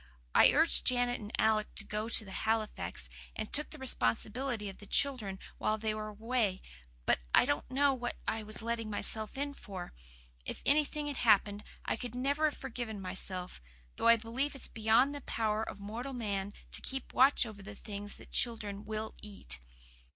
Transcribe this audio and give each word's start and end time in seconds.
I 0.33 0.49
urged 0.51 0.87
Janet 0.87 1.21
and 1.21 1.31
Alec 1.37 1.75
to 1.75 1.83
go 1.83 2.09
to 2.09 2.31
Halifax, 2.31 3.07
and 3.35 3.53
took 3.53 3.69
the 3.69 3.77
responsibility 3.77 4.67
of 4.67 4.79
the 4.79 4.87
children 4.87 5.37
while 5.59 5.77
they 5.77 5.93
were 5.93 6.07
away, 6.07 6.63
but 7.05 7.19
I 7.35 7.45
didn't 7.45 7.69
know 7.69 7.93
what 7.93 8.17
I 8.27 8.41
was 8.41 8.63
letting 8.63 8.89
myself 8.89 9.37
in 9.37 9.53
for. 9.53 9.93
If 10.43 10.63
anything 10.65 11.05
had 11.05 11.17
happened 11.17 11.63
I 11.85 11.97
could 11.97 12.15
never 12.15 12.45
have 12.49 12.57
forgiven 12.57 12.99
myself 12.99 13.61
though 13.97 14.07
I 14.07 14.15
believe 14.15 14.55
it's 14.55 14.67
beyond 14.67 15.13
the 15.13 15.21
power 15.21 15.61
of 15.61 15.79
mortal 15.79 16.13
man 16.13 16.53
to 16.71 16.81
keep 16.81 17.13
watch 17.13 17.45
over 17.45 17.61
the 17.61 17.75
things 17.75 18.19
children 18.31 18.85
WILL 18.85 19.13
eat. 19.21 19.59